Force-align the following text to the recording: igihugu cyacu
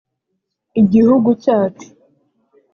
igihugu 0.81 1.29
cyacu 1.43 1.87